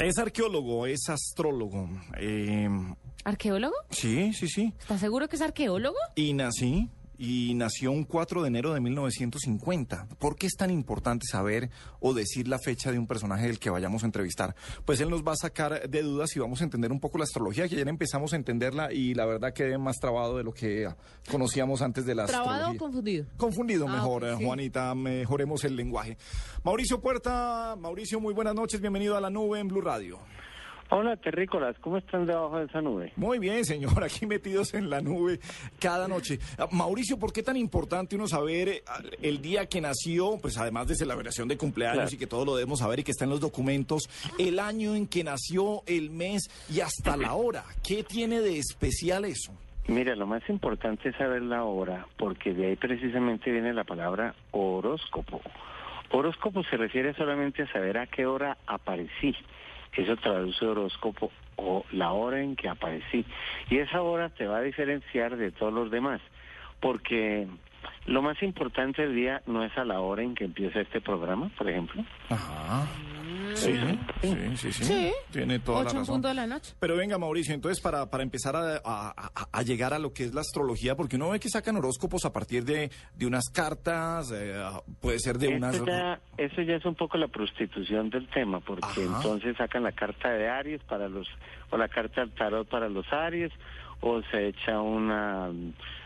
[0.00, 1.88] Es arqueólogo, es astrólogo.
[2.18, 2.68] Eh,
[3.24, 3.74] ¿Arqueólogo?
[3.90, 4.72] sí, sí, sí.
[4.78, 5.96] ¿Estás seguro que es arqueólogo?
[6.14, 10.06] Y nací, y nació un 4 de enero de 1950.
[10.18, 11.68] ¿Por qué es tan importante saber
[12.00, 14.54] o decir la fecha de un personaje del que vayamos a entrevistar?
[14.84, 17.24] Pues él nos va a sacar de dudas y vamos a entender un poco la
[17.24, 20.88] astrología, que ayer empezamos a entenderla y la verdad quedé más trabado de lo que
[21.30, 22.78] conocíamos antes de la ¿Trabado o astrología.
[22.78, 23.26] confundido?
[23.36, 24.44] Confundido Ah, mejor, sí.
[24.44, 26.16] Juanita, mejoremos el lenguaje.
[26.62, 30.18] Mauricio Puerta, Mauricio, muy buenas noches, bienvenido a la nube en Blue Radio.
[30.90, 33.12] Hola, terrícolas, ¿cómo están debajo de esa nube?
[33.16, 35.38] Muy bien, señor, aquí metidos en la nube
[35.78, 36.38] cada noche.
[36.56, 38.82] Ah, Mauricio, ¿por qué tan importante uno saber eh,
[39.20, 42.10] el día que nació, pues además de celebración de cumpleaños Claro.
[42.14, 45.06] y que todo lo debemos saber y que está en los documentos, el año en
[45.06, 47.64] que nació, el mes y hasta la hora?
[47.86, 49.52] ¿Qué tiene de especial eso?
[49.88, 54.34] Mira, lo más importante es saber la hora, porque de ahí precisamente viene la palabra
[54.52, 55.40] horóscopo.
[56.12, 59.34] Horóscopo se refiere solamente a saber a qué hora aparecí.
[59.94, 63.24] Eso traduce horóscopo o la hora en que aparecí.
[63.68, 66.20] Y esa hora te va a diferenciar de todos los demás,
[66.80, 67.48] porque
[68.06, 71.50] lo más importante del día no es a la hora en que empieza este programa,
[71.58, 72.04] por ejemplo.
[72.30, 72.86] Ajá.
[73.58, 74.84] Sí, sí, sí, sí.
[74.84, 75.12] Sí.
[75.32, 76.14] Tiene toda la Ocho en razón.
[76.16, 76.74] punto de la noche.
[76.78, 80.24] Pero venga, Mauricio, entonces para, para empezar a, a- a- a llegar a lo que
[80.24, 84.32] es la astrología, porque uno ve que sacan horóscopos a partir de, de unas cartas,
[84.34, 84.54] eh,
[85.00, 85.74] puede ser de unas...
[85.74, 89.16] Eso ya, eso ya es un poco la prostitución del tema, porque Ajá.
[89.16, 91.28] entonces sacan la carta de Aries para los,
[91.70, 93.52] o la carta del tarot para los Aries,
[94.00, 95.48] o se echa una,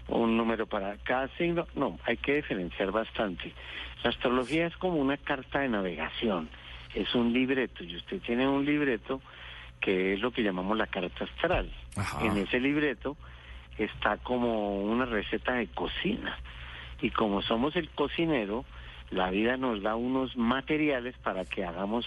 [0.09, 1.67] un número para cada signo.
[1.75, 3.53] No, hay que diferenciar bastante.
[4.03, 6.49] La astrología es como una carta de navegación,
[6.95, 9.21] es un libreto, y usted tiene un libreto
[9.81, 11.71] que es lo que llamamos la carta astral.
[11.97, 12.25] Ajá.
[12.25, 13.17] En ese libreto
[13.79, 16.39] está como una receta de cocina.
[17.01, 18.65] Y como somos el cocinero,
[19.11, 22.07] la vida nos da unos materiales para que hagamos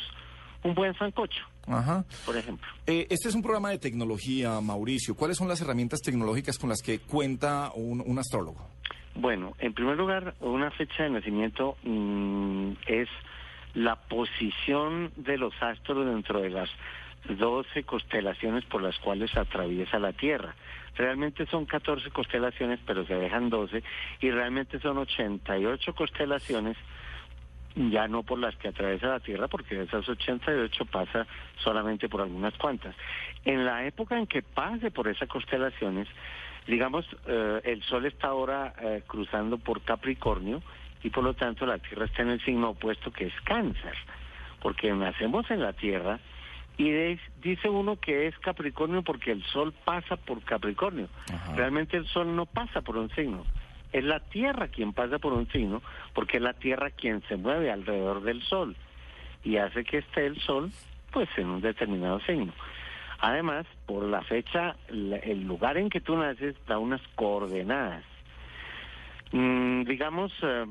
[0.64, 2.06] un buen sancocho, Ajá.
[2.26, 2.68] por ejemplo.
[2.88, 5.16] Eh, este es un programa de tecnología, Mauricio.
[5.16, 8.68] ¿Cuáles son las herramientas tecnológicas con las que cuenta un, un astrólogo?
[9.16, 13.08] Bueno, en primer lugar, una fecha de nacimiento mm, es
[13.76, 16.70] la posición de los astros dentro de las
[17.30, 20.56] 12 constelaciones por las cuales atraviesa la Tierra.
[20.96, 23.84] Realmente son 14 constelaciones, pero se dejan 12,
[24.22, 26.78] y realmente son 88 constelaciones,
[27.76, 32.22] ya no por las que atraviesa la Tierra, porque de esas 88 pasa solamente por
[32.22, 32.96] algunas cuantas.
[33.44, 36.08] En la época en que pase por esas constelaciones,
[36.66, 40.62] digamos, eh, el Sol está ahora eh, cruzando por Capricornio
[41.06, 43.94] y por lo tanto la Tierra está en el signo opuesto que es Cáncer,
[44.60, 46.20] porque nacemos en la Tierra
[46.78, 51.08] y de- dice uno que es Capricornio porque el Sol pasa por Capricornio.
[51.32, 51.56] Ajá.
[51.56, 53.46] Realmente el Sol no pasa por un signo.
[53.94, 55.82] Es la Tierra quien pasa por un signo,
[56.14, 58.76] porque es la Tierra quien se mueve alrededor del Sol
[59.44, 60.72] y hace que esté el Sol
[61.12, 62.52] pues en un determinado signo.
[63.20, 68.04] Además, por la fecha, el lugar en que tú naces da unas coordenadas.
[69.32, 70.66] Mm, digamos, eh,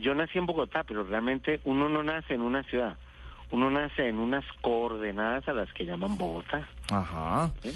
[0.00, 2.96] yo nací en Bogotá, pero realmente uno no nace en una ciudad,
[3.50, 6.66] uno nace en unas coordenadas a las que llaman Bogotá.
[6.90, 7.50] Ajá.
[7.62, 7.72] ¿sí?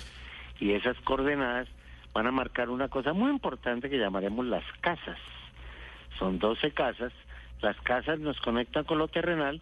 [0.59, 1.69] Y esas coordenadas
[2.12, 5.19] van a marcar una cosa muy importante que llamaremos las casas.
[6.19, 7.12] Son 12 casas,
[7.60, 9.60] las casas nos conectan con lo terrenal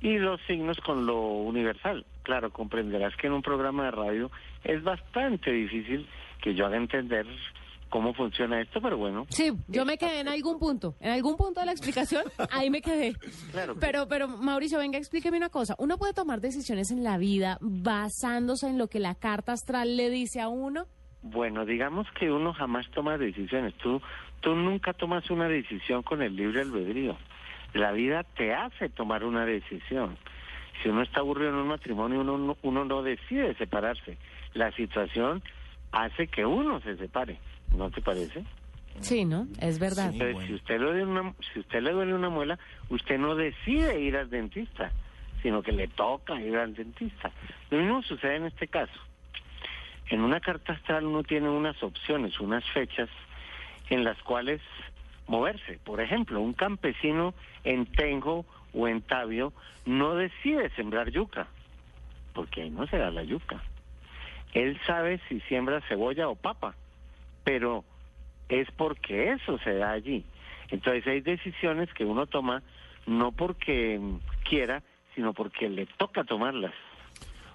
[0.00, 2.04] y los signos con lo universal.
[2.22, 4.30] Claro, comprenderás que en un programa de radio
[4.62, 6.06] es bastante difícil
[6.42, 7.26] que yo haga entender
[7.88, 9.26] cómo funciona esto, pero bueno.
[9.30, 12.82] Sí, yo me quedé en algún punto, en algún punto de la explicación, ahí me
[12.82, 13.14] quedé.
[13.52, 15.74] Claro que- Pero, pero Mauricio, venga, explíqueme una cosa.
[15.78, 20.10] ¿Uno puede tomar decisiones en la vida basándose en lo que la carta astral le
[20.10, 20.86] dice a uno?
[21.22, 23.74] Bueno, digamos que uno jamás toma decisiones.
[23.78, 24.00] Tú,
[24.40, 27.16] tú nunca tomas una decisión con el libre albedrío.
[27.74, 30.16] La vida te hace tomar una decisión.
[30.82, 34.18] Si uno está aburrido en un matrimonio, uno, no- uno no decide separarse.
[34.54, 35.42] La situación
[35.90, 37.38] hace que uno se separe.
[37.74, 38.44] ¿No te parece?
[39.00, 39.46] Sí, ¿no?
[39.60, 40.10] Es verdad.
[40.10, 40.14] Sí.
[40.14, 40.48] Entonces, bueno.
[40.48, 44.16] si usted le duele una, si usted le duele una muela, usted no decide ir
[44.16, 44.92] al dentista,
[45.42, 47.30] sino que le toca ir al dentista.
[47.70, 48.98] Lo mismo sucede en este caso.
[50.08, 53.08] En una carta astral uno tiene unas opciones, unas fechas
[53.90, 54.60] en las cuales
[55.26, 55.78] moverse.
[55.84, 57.34] Por ejemplo, un campesino
[57.64, 59.52] en Tenjo o en Tabio
[59.84, 61.48] no decide sembrar yuca,
[62.34, 63.62] porque ahí no se da la yuca.
[64.52, 66.74] Él sabe si siembra cebolla o papa,
[67.46, 67.84] pero
[68.48, 70.24] es porque eso se da allí.
[70.68, 72.60] Entonces hay decisiones que uno toma
[73.06, 74.82] no porque mm, quiera,
[75.14, 76.74] sino porque le toca tomarlas.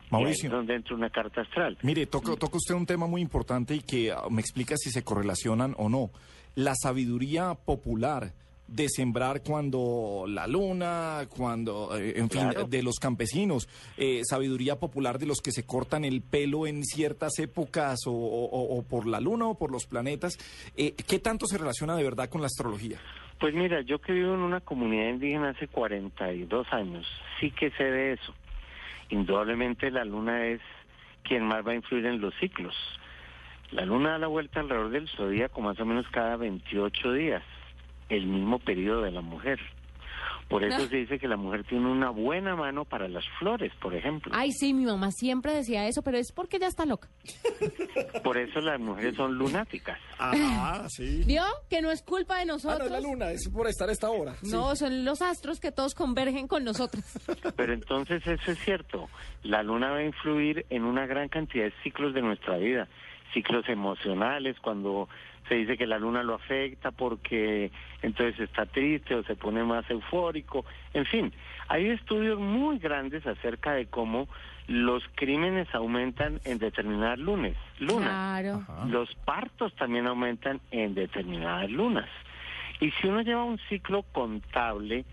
[0.10, 0.48] Mauricio.
[0.48, 1.78] es donde entra una carta astral.
[1.84, 5.04] Mire, toca, toca usted un tema muy importante y que ah, me explica si se
[5.04, 6.10] correlacionan o no.
[6.56, 8.32] La sabiduría popular
[8.72, 15.20] de sembrar cuando la luna, cuando, eh, en fin, de los campesinos, eh, sabiduría popular
[15.20, 19.20] de los que se cortan el pelo en ciertas épocas o, o- o por la
[19.20, 20.38] luna o por los planetas.
[20.78, 22.98] Eh, ¿Qué tanto se relaciona de verdad con la astrología?
[23.40, 27.06] Pues mira, yo que vivo en una comunidad indígena hace 42 años,
[27.40, 28.34] sí que sé de eso.
[29.10, 30.62] Indudablemente la luna es
[31.24, 32.76] quien más va a influir en los ciclos.
[33.72, 37.44] La luna da la vuelta alrededor del zodíaco más o menos cada 28 días,
[38.12, 39.60] el mismo periodo de la mujer.
[40.50, 40.88] Por eso Ah.
[40.90, 44.34] se dice que la mujer tiene una buena mano para las flores, por ejemplo.
[44.36, 47.08] Ay, sí, mi mamá siempre decía eso, pero es porque ella está loca.
[48.22, 49.98] Por eso las mujeres son lunáticas.
[50.19, 51.24] Ah, sí.
[51.25, 51.44] ¿Vio?
[51.69, 52.86] Que no es culpa de Ah, no nosotros.
[52.88, 54.36] es la luna, es por estar a esta hora.
[54.42, 54.52] sí.
[54.52, 57.04] No, son los astros que todos convergen con nosotros.
[57.56, 59.08] Pero entonces eso es cierto.
[59.44, 62.90] La luna va a influir en una gran cantidad de ciclos de nuestra vida.
[63.34, 65.08] Ciclos emocionales, cuando
[65.48, 67.72] se dice que la luna lo afecta porque
[68.02, 70.66] entonces está triste o se pone más eufórico.
[70.94, 71.34] En fin,
[71.68, 74.28] hay estudios muy grandes acerca de cómo
[74.68, 78.10] los crímenes aumentan en determinadas lunes, lunas.
[78.10, 78.66] Claro.
[78.88, 82.10] Los partos también aumentan en determinadas lunas.
[82.80, 85.06] Y si uno lleva un ciclo contable,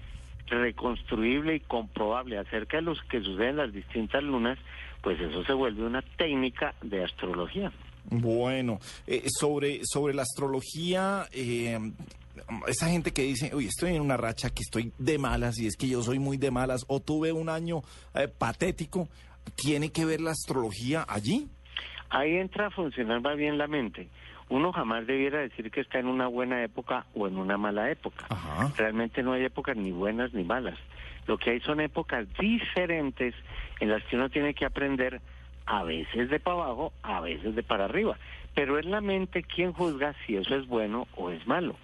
[0.47, 4.59] reconstruible y comprobable acerca de los que suceden en las distintas lunas,
[5.03, 7.73] pues eso se vuelve una técnica de astrología.
[8.11, 11.79] Bueno, eh, sobre, sobre la astrología, eh,
[12.67, 15.77] esa gente que dice, uy, estoy en una racha que estoy de malas y es
[15.77, 17.83] que yo soy muy de malas o tuve un año
[18.15, 19.09] eh, patético,
[19.55, 21.49] ¿tiene que ver la astrología allí?
[22.11, 24.09] Ahí entra a funcionar más bien la mente.
[24.49, 28.27] Uno jamás debiera decir que está en una buena época o en una mala época.
[28.31, 28.73] Ajá.
[28.79, 30.79] Realmente no hay épocas ni buenas ni malas.
[31.27, 33.35] Lo que hay son épocas diferentes
[33.81, 35.21] en las que uno tiene que aprender
[35.69, 38.17] a veces de para abajo, a veces de para arriba.
[38.55, 41.77] Pero es la mente quien juzga si eso es bueno o es malo.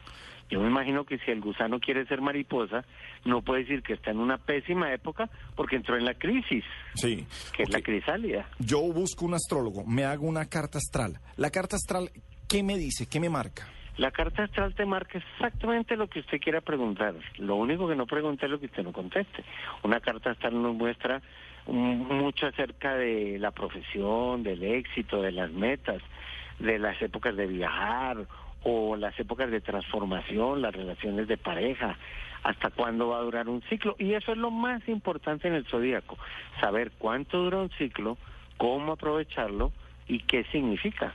[0.51, 2.85] Yo me imagino que si el gusano quiere ser mariposa,
[3.25, 6.65] no puede decir que está en una pésima época porque entró en la crisis,
[6.95, 7.27] Sí.
[7.57, 8.47] que es la crisálida.
[8.59, 11.19] Yo busco un astrólogo, me hago una carta astral.
[11.37, 12.11] La carta astral,
[12.49, 13.07] ¿qué me dice?
[13.09, 13.67] ¿Qué me marca?
[13.97, 17.15] La carta astral te marca exactamente lo que usted quiera preguntar.
[17.39, 19.45] Lo único que no pregunte es lo que usted no conteste.
[19.83, 21.23] Una carta astral nos muestra
[21.67, 26.03] mucho acerca de la profesión, del éxito, de las metas,
[26.59, 28.27] de las épocas de viajar
[28.63, 31.97] o las épocas de transformación, las relaciones de pareja,
[32.43, 33.97] hasta cuándo va a durar un ciclo.
[33.99, 36.17] Y eso es lo más importante en el zodíaco,
[36.61, 38.17] saber cuánto dura un ciclo,
[38.57, 39.73] cómo aprovecharlo
[40.07, 41.15] y qué significa.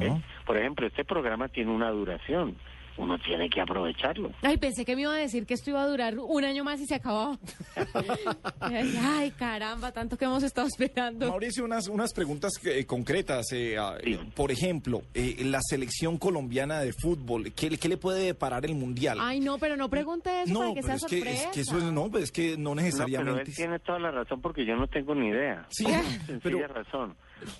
[0.00, 0.20] ¿eh?
[0.44, 2.56] Por ejemplo, este programa tiene una duración.
[2.98, 4.32] Uno tiene que aprovecharlo.
[4.42, 6.80] Ay, pensé que me iba a decir que esto iba a durar un año más
[6.80, 7.38] y se acababa.
[8.60, 11.28] Ay, caramba, tanto que hemos estado esperando.
[11.28, 13.46] Mauricio, unas, unas preguntas eh, concretas.
[13.52, 14.14] eh, Sí.
[14.14, 18.74] eh, por ejemplo, eh, la selección colombiana de fútbol, ¿qué, qué le puede deparar el
[18.74, 19.18] Mundial?
[19.20, 21.48] Ay, no, pero no pregunte eso para no, que pero sea es que, sorpresa.
[21.50, 23.52] es que eso es, no, pues es que no No, pero él necesariamente.
[23.52, 25.66] tiene toda la razón porque yo no tengo ni idea.
[25.70, 25.84] Sí,
[26.26, 27.14] sencilla pero- razón.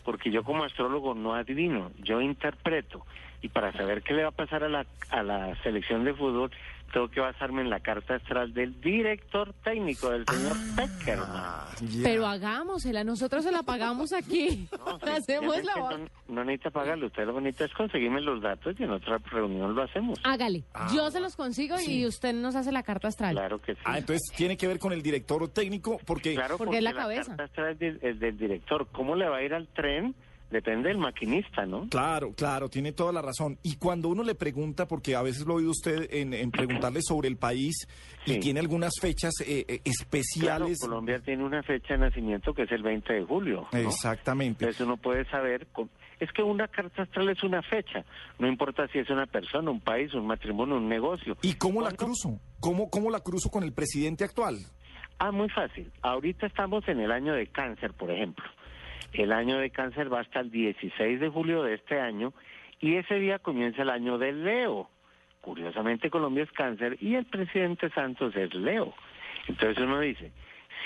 [0.05, 3.05] Porque yo como astrólogo no adivino, yo interpreto.
[3.40, 6.50] Y para saber qué le va a pasar a la, a la selección de fútbol,
[6.93, 11.26] tengo que basarme en la carta astral del director técnico, del señor Peckerman.
[11.31, 12.00] Ah, ya.
[12.02, 14.67] Pero hagámosela, nosotros se la pagamos aquí.
[14.79, 15.75] No, Hacemos la...
[15.76, 19.75] no, no necesita pagarlo, usted lo bonito es conseguirme los datos y en otra reunión
[19.75, 20.19] lo hacemos.
[20.25, 23.34] Hágale, Ah, yo se los consigo y usted nos hace la carta astral.
[23.34, 23.81] Claro que sí.
[23.84, 27.37] Ah, entonces tiene que ver con el director técnico, porque Claro, Porque es la cabeza.
[27.37, 28.89] carta astral es del, es del director.
[28.93, 30.15] ¿Cómo le va a ir al tren?
[30.50, 31.86] Depende del maquinista, ¿no?
[31.90, 33.58] Claro, claro, tiene toda la razón.
[33.62, 37.02] Y cuando uno le pregunta, porque a veces lo ha oído usted en, en preguntarle
[37.02, 37.86] sobre el país
[38.24, 38.40] y Sí.
[38.40, 40.78] tiene algunas fechas eh, eh, Claro, especiales.
[40.81, 43.67] Colombia tiene una fecha de nacimiento que es el 20 de julio.
[43.70, 43.78] ¿no?
[43.78, 44.64] Exactamente.
[44.64, 48.05] Entonces uno puede saber, con- es que una carta astral es una fecha,
[48.38, 51.36] no importa si es una persona, un país, un matrimonio, un negocio.
[51.43, 52.40] ¿Y cómo la cruzo?
[52.58, 54.58] ¿Cómo, ¿Cómo la cruzo con el presidente actual?
[55.19, 55.93] Ah, muy fácil.
[56.00, 58.44] Ahorita estamos en el año de cáncer, por ejemplo.
[59.12, 62.32] El año de cáncer va hasta el 16 de julio de este año
[62.81, 64.88] y ese día comienza el año de Leo.
[65.41, 68.93] Curiosamente Colombia es cáncer y el presidente Santos es Leo.
[69.48, 70.31] Entonces uno dice,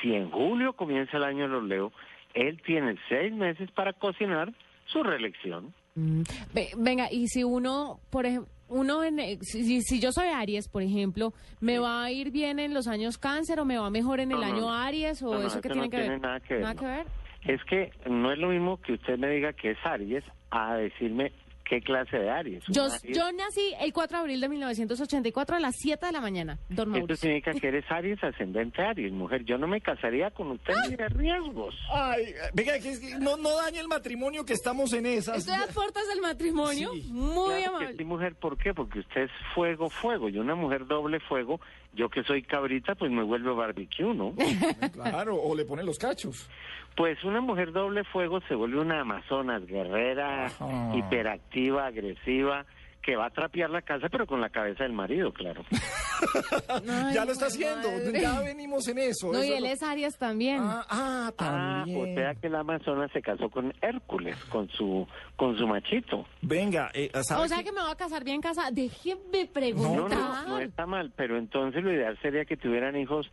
[0.00, 1.93] si en julio comienza el año de los Leo,
[2.35, 4.52] él tiene seis meses para cocinar
[4.87, 5.75] su reelección.
[5.95, 6.23] Mm,
[6.55, 10.69] ve- Venga, y si uno, por ejemplo, uno en, eh, si, si yo soy Aries,
[10.69, 14.21] por ejemplo, ¿me va a ir bien en los años cáncer o me va mejor
[14.21, 14.73] en el No, año.
[14.73, 16.21] Aries o No, no, eso que eso tiene que tiene ver?
[16.21, 17.07] nada que ver, Nada que ver.
[17.45, 21.33] Es que no es lo mismo que usted me diga que es Aries a decirme
[21.64, 22.62] ¿Qué clase de Aries?
[22.69, 26.21] Yo, Aries- yo nací el 4 de abril de 1984 a las 7 de la
[26.21, 27.16] mañana, don Esto Mauricio.
[27.16, 29.45] significa que eres Aries ascendente Aries, mujer.
[29.45, 31.75] Yo no me casaría con usted ni de riesgos.
[31.92, 35.38] Ay, venga, que es que no, no dañe el matrimonio que estamos en esas.
[35.38, 37.09] Estoy a puertas del matrimonio, Sí.
[37.12, 37.97] muy Claro que amable.
[37.97, 38.75] sí, mujer, ¿por qué?
[38.75, 40.28] Porque usted es fuego, fuego.
[40.28, 41.61] Y una mujer doble fuego,
[41.95, 44.35] yo que soy cabrita, pues me vuelvo barbecue, ¿no?
[44.92, 46.49] Claro, o le ponen los cachos.
[46.97, 50.92] Pues una mujer doble fuego se vuelve una amazonas, guerrera, Ajá.
[51.81, 52.65] Agresiva,
[53.03, 55.65] que va a trapear la casa, pero con la cabeza del marido, claro.
[56.69, 58.21] Ay, ya lo está haciendo, madre.
[58.21, 59.33] ya venimos en eso.
[59.33, 60.61] No, y él lo- es Arias también.
[60.63, 61.33] Ah, ah, Ah,
[61.85, 62.01] también.
[62.01, 65.07] o sea que la amazona se casó con Hércules, con su,
[65.37, 66.27] con su machito.
[66.43, 68.71] Venga, eh, ¿sabe o sea que me voy a casar bien casada.
[68.71, 70.19] Déjeme No, preguntar.
[70.19, 73.29] no, no está mal, pero entonces lo ideal sería que tuvieran hijos.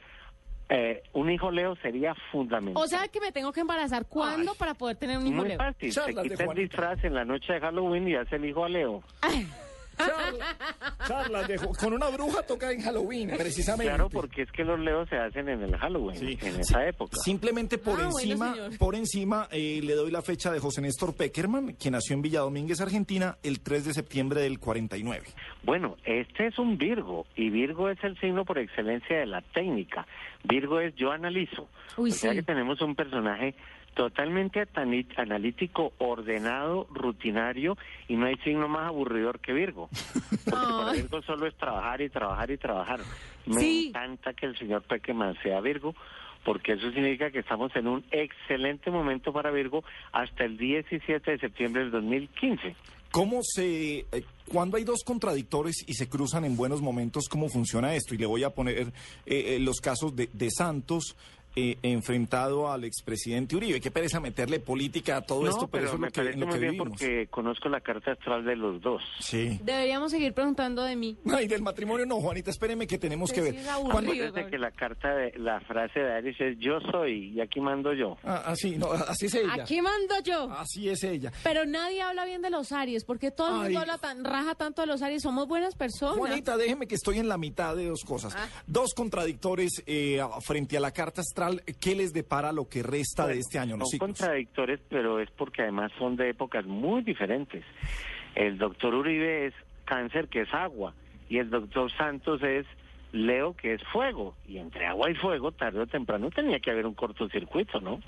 [0.70, 2.82] Eh, un hijo Leo sería fundamental.
[2.82, 4.58] O sea que me tengo que embarazar cuándo Ay.
[4.58, 5.58] para poder tener un hijo Muy Leo.
[5.58, 8.46] fácil, se Charlas de quita el disfraz en la noche de Halloween y hace el
[8.46, 9.04] hijo a Leo.
[10.00, 10.58] Charla-
[11.08, 13.86] charlas de jo- con una bruja toca en Halloween, precisamente.
[13.94, 16.38] Claro, porque es que los Leos se hacen en el Halloween, Sí.
[16.41, 17.18] en esa época.
[17.18, 21.74] Simplemente por Ah, encima, por encima eh, le doy la fecha de José Néstor Peckerman,
[21.74, 25.27] quien nació en Villa Domínguez, Argentina, el 3 de septiembre del 49.
[25.63, 30.08] Bueno, este es un Virgo y Virgo es el signo por excelencia de la técnica.
[30.44, 31.68] Virgo es yo analizo.
[31.98, 32.38] Uy, o sea sí.
[32.38, 33.56] que tenemos un personaje
[33.93, 34.65] totalmente
[35.17, 37.77] analítico, ordenado, rutinario
[38.08, 39.89] y no hay signo más aburridor que Virgo.
[40.46, 40.91] Porque para.
[40.93, 43.00] Virgo solo es trabajar y trabajar y trabajar.
[43.46, 43.88] Me Sí.
[43.89, 45.96] encanta que el señor Pequeman sea Virgo
[46.46, 51.38] porque eso significa que estamos en un excelente momento para Virgo hasta el 17 de
[51.38, 52.75] septiembre del 2015.
[53.12, 54.05] ¿Cómo se, eh,
[54.48, 58.15] cuando hay dos contradictores y se cruzan en buenos momentos, cómo funciona esto?
[58.15, 58.91] Y le voy a poner eh,
[59.25, 61.17] eh, los casos de, de Santos
[61.72, 63.80] eh, enfrentado al expresidente Uribe.
[63.82, 66.39] Qué pereza meterle política a todo no, esto, pero, eso es me lo que, parece
[66.39, 66.88] lo muy que vivimos.
[66.89, 69.01] porque conozco la carta astral de los dos.
[69.20, 69.60] Sí.
[69.63, 71.18] Deberíamos seguir preguntando de mí.
[71.32, 73.70] Ay, del matrimonio no, Juanita, espéreme que tenemos que Sí, ver.
[73.70, 74.32] aburrido.
[74.32, 77.94] Cuando- que la carta de la frase de Aries es yo soy y aquí mando
[77.94, 78.18] yo.
[78.24, 79.54] Ah, así, no, así es ella.
[79.63, 80.50] Aquí mando yo.
[80.51, 81.32] Así es ella.
[81.44, 84.82] Pero nadie habla bien de los Aries, porque todo el mundo habla tan, raja tanto
[84.82, 85.22] de los Aries.
[85.22, 86.18] Somos buenas personas.
[86.18, 88.34] Juanita, déjeme que estoy en la mitad de dos cosas.
[88.36, 88.48] Ah.
[88.66, 91.49] Dos contradictores eh, frente a la carta astral.
[91.79, 93.72] ¿Qué les depara lo que resta de este año?
[93.72, 94.08] Son Los ciclos?
[94.10, 97.63] contradictores, pero es porque además son de épocas muy diferentes.
[98.36, 99.53] El doctor Uribe es
[99.86, 100.94] cáncer, que es agua,
[101.29, 102.65] y el doctor Santos es
[103.12, 104.36] Leo, que es fuego.
[104.48, 108.00] Y entre agua y fuego, tarde o temprano tenía que haber un cortocircuito, ¿no?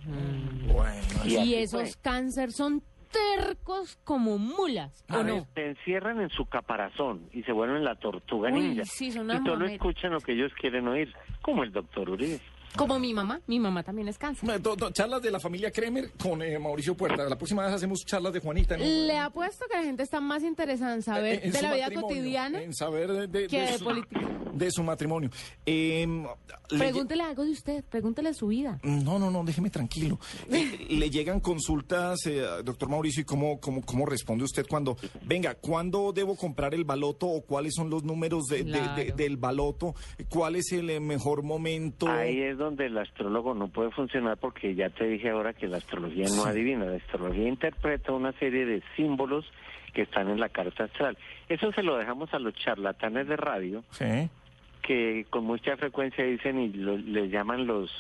[0.72, 2.02] Bueno, Y esos fue.
[2.04, 5.46] cáncer son tercos como mulas, ¿o no?
[5.54, 8.86] se encierran en su caparazón y se vuelven la tortuga Uy, ninja.
[8.86, 12.40] sí, son y solo escuchan lo que ellos quieren oír, como el doctor Uribe.
[12.78, 13.42] Como mi mamá.
[13.48, 14.48] Mi mamá también es cáncer.
[14.48, 17.24] No, to- charlas de la familia Kremer con eh, Mauricio Puerta.
[17.28, 18.78] La próxima vez hacemos charlas de Juanita.
[18.78, 18.84] ¿no?
[18.86, 21.92] Le apuesto que la gente está más interesada en saber Eh, en de la vida
[21.92, 22.62] cotidiana.
[22.62, 24.22] En saber de, de- que de de su, política.
[24.54, 25.30] de su matrimonio.
[25.66, 26.08] Eh,
[26.70, 28.80] le- Pregúntele algo de usted, pregúntele su vida.
[28.84, 30.18] No, no, no, déjeme tranquilo.
[30.50, 35.56] Eh, Le llegan consultas, eh, doctor Mauricio, ¿y cómo, cómo, cómo responde usted cuando, venga,
[35.56, 39.16] ¿cuándo debo comprar el baloto o cuáles son los números de- de- de- Claro.
[39.18, 39.94] del baloto?
[40.30, 42.08] ¿Cuál es el eh, mejor momento?
[42.08, 45.78] Ahí es donde el astrólogo no puede funcionar porque ya te dije ahora que la
[45.78, 46.50] astrología no Sí.
[46.50, 49.46] adivina, la astrología interpreta una serie de símbolos
[49.94, 51.18] que están en la carta astral.
[51.50, 54.30] Eso se lo dejamos a los charlatanes de radio Sí.
[54.82, 57.92] que con mucha frecuencia dicen y lo- les llaman los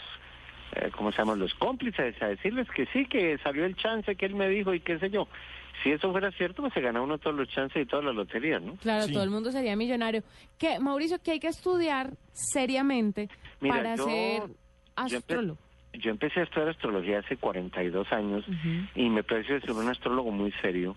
[0.73, 1.37] eh, ¿cómo se llaman?
[1.37, 4.79] Los cómplices a decirles que sí, que salió el chance que él me dijo y
[4.79, 5.27] qué sé yo.
[5.83, 8.61] Si eso fuera cierto, pues se gana uno todos los chances y todas las loterías,
[8.61, 8.75] ¿no?
[8.77, 9.11] Claro, Sí.
[9.11, 10.23] todo el mundo sería millonario.
[10.57, 13.27] Que Mauricio, que hay que estudiar seriamente
[13.61, 15.57] Mira, para yo- ser yo empe- astrólogo.
[15.93, 18.45] Yo empecé a estudiar astrología hace 42 años
[18.95, 20.95] y me pareció ser un astrólogo muy serio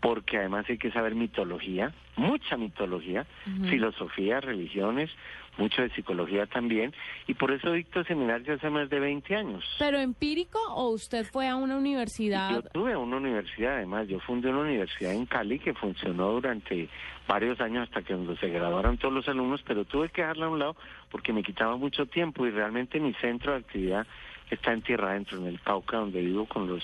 [0.00, 3.24] porque además hay que saber mitología, mucha mitología,
[3.70, 5.10] filosofía, religiones,
[5.56, 6.92] mucho de psicología también
[7.26, 9.64] y por eso dicto seminarios hace más de 20 años.
[9.78, 12.64] ¿Pero empírico o usted fue a una Yo universidad?
[12.72, 16.88] tuve una universidad, además, yo fundé una universidad en Cali que funcionó durante
[17.26, 20.58] varios años hasta que se graduaron todos los alumnos, pero tuve que dejarla a un
[20.58, 20.76] lado
[21.10, 24.06] porque me quitaba mucho tiempo y realmente mi centro de actividad
[24.50, 26.82] está en tierra adentro, en el Cauca, donde vivo con los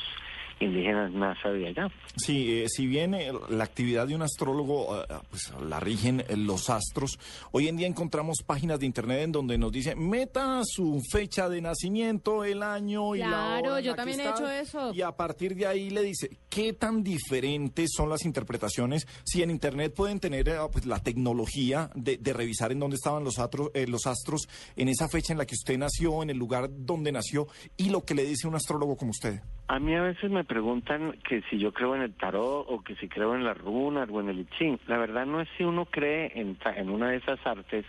[0.60, 1.88] indígenas NASA de allá.
[2.16, 6.36] Sí, eh, si bien eh, la actividad de un astrólogo eh, pues, la rigen eh,
[6.36, 7.18] los astros,
[7.50, 11.60] hoy en día encontramos páginas de internet en donde nos dice meta su fecha de
[11.62, 14.92] nacimiento, el año y la Claro, hora en yo también he hecho eso.
[14.92, 19.06] Y a partir de ahí le dice qué tan diferentes son las interpretaciones.
[19.24, 23.24] Si en internet pueden tener eh, pues, la tecnología de, de revisar en dónde estaban
[23.24, 26.36] los, atros- eh, los astros en esa fecha en la que usted nació, en el
[26.36, 29.40] lugar donde nació y lo que le dice un astrólogo como usted.
[29.68, 32.96] A mí a veces me preguntan que si yo creo en el tarot o que
[32.96, 34.80] si creo en las runas o en el Ching.
[34.88, 37.84] La verdad no es si uno cree en, en una de esas artes,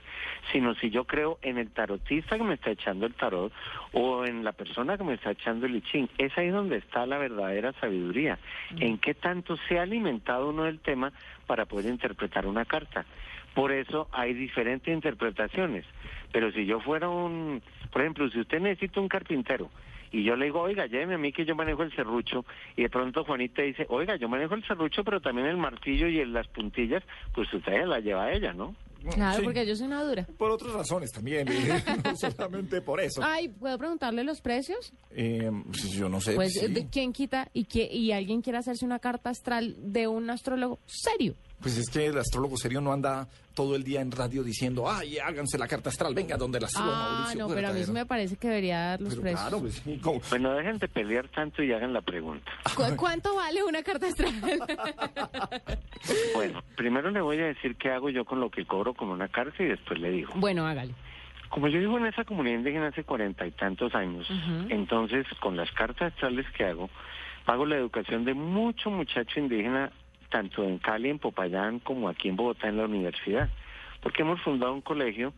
[0.51, 3.51] sino si yo creo en el tarotista que me está echando el tarot
[3.93, 6.07] o en la persona que me está echando el Ching.
[6.19, 8.37] Es ahí donde está la verdadera sabiduría.
[8.77, 11.11] En qué tanto se ha alimentado uno del tema
[11.47, 13.05] para poder interpretar una carta.
[13.53, 15.85] Por eso hay diferentes interpretaciones.
[16.31, 19.69] Pero si yo fuera un, por ejemplo, si usted necesita un carpintero
[20.11, 22.89] y yo le digo, oiga, lléveme a mí que yo manejo el serrucho, y de
[22.89, 27.03] pronto Juanita dice, oiga, yo manejo el serrucho, pero también el martillo y las puntillas,
[27.33, 28.75] pues usted la lleva a ella, ¿no?
[29.13, 29.43] Claro, Sí.
[29.43, 30.27] porque yo soy una dura.
[30.37, 31.51] Por otras razones también, eh,
[32.05, 33.21] no solamente por eso.
[33.23, 34.93] Ay, ¿puedo preguntarle los precios?
[35.11, 35.49] Eh,
[35.97, 36.33] yo no sé.
[36.35, 36.67] Pues, sí.
[36.67, 40.79] ¿de ¿quién quita y, que, y alguien quiere hacerse una carta astral de un astrólogo
[40.85, 41.35] serio?
[41.61, 45.17] Pues es que el astrólogo serio no anda todo el día en radio diciendo, ay,
[45.19, 47.85] háganse la carta astral, venga, donde la suba Ah, Mauricio no, pero a mí Puerta".
[47.85, 49.41] sí me parece que debería dar los Pero precios.
[49.41, 52.51] claro, pues, sí, Bueno, dejen de pelear tanto y hagan la pregunta.
[52.75, 54.33] ¿Cu- ¿Cuánto vale una carta astral?
[56.33, 59.27] Bueno, primero le voy a decir qué hago yo con lo que cobro con una
[59.27, 60.33] carta y después le digo.
[60.35, 60.93] bueno, hágale.
[61.49, 64.67] Como yo vivo en esa comunidad indígena hace cuarenta y tantos años, Ujú.
[64.69, 66.89] entonces con las cartas astrales que hago,
[67.45, 69.91] pago la educación de mucho muchacho indígena,
[70.31, 73.49] tanto en Cali, en Popayán, como aquí en Bogotá, en la universidad.
[74.01, 75.33] Porque hemos fundado un colegio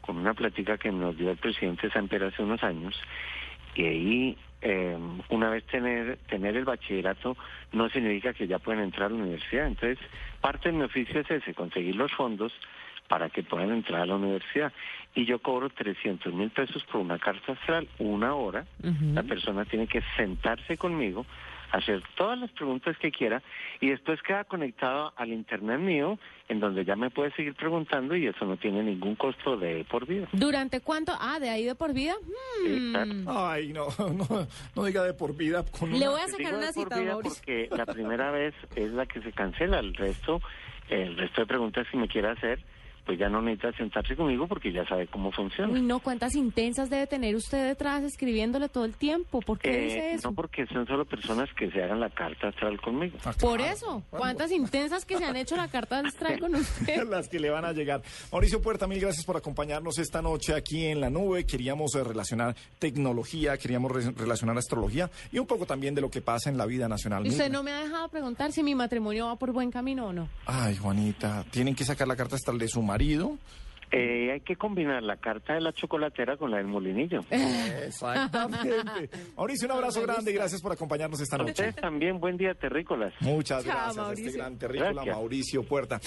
[0.00, 3.00] con una plática que nos dio el presidente Samper hace unos años,
[3.76, 7.36] y ahí eh, una vez tener, tener el bachillerato
[7.72, 9.66] no significa que ya pueden entrar a la universidad.
[9.66, 9.98] Entonces,
[10.40, 12.52] parte de mi oficio es ese, conseguir los fondos
[13.06, 14.72] para que puedan entrar a la universidad.
[15.14, 18.66] Y yo cobro 300 mil pesos por una carta astral, una hora.
[19.14, 21.24] La persona tiene que sentarse conmigo,
[21.72, 23.42] hacer todas las preguntas que quiera
[23.80, 28.26] y después queda conectado al internet mío, en donde ya me puede seguir preguntando y
[28.26, 30.28] eso no tiene ningún costo de por vida.
[30.32, 31.12] ¿Durante cuánto?
[31.20, 32.14] Ah, ¿de ahí de por vida?
[32.64, 32.92] Sí.
[32.94, 33.26] Hmm.
[33.28, 35.64] Ay, no, no, no diga de por vida.
[35.78, 38.90] Con Le una- voy a sacar una por cita, vida porque la primera vez es
[38.92, 40.40] la que se cancela, el resto,
[40.88, 42.60] el resto de preguntas que me quiera hacer,
[43.08, 45.72] pues ya no necesita sentarse conmigo porque ya sabe cómo funciona.
[45.72, 49.40] Uy, no, cuántas intensas debe tener usted detrás escribiéndole todo el tiempo.
[49.40, 50.28] ¿Por qué Eh, dice eso?
[50.28, 53.16] no porque son solo personas que se hagan la carta astral conmigo.
[53.24, 53.72] Ah, Por claro.
[53.72, 57.02] eso, cuántas intensas que se han hecho la carta astral con usted.
[57.08, 58.02] Las que le van a llegar.
[58.30, 61.46] Mauricio Puerta, mil gracias por acompañarnos esta noche aquí en la nube.
[61.46, 66.20] Queríamos eh, relacionar tecnología, queríamos re- relacionar astrología y un poco también de lo que
[66.20, 67.24] pasa en la vida nacional.
[67.26, 70.12] Y usted no me ha dejado preguntar si mi matrimonio va por buen camino o
[70.12, 70.28] no.
[70.44, 72.97] Ay, Juanita, tienen que sacar la carta astral de su marido.
[73.90, 77.20] Eh, hay que combinar la carta de la chocolatera con la del molinillo.
[77.30, 79.08] Exactamente.
[79.36, 81.52] Mauricio, un abrazo grande y gracias por acompañarnos esta A noche.
[81.52, 83.14] ustedes también, buen día, terrícolas.
[83.20, 84.26] Muchas Chao, gracias a Mauricio.
[84.26, 85.16] este gran terrícola Gracias.
[85.16, 86.00] Mauricio Puerta.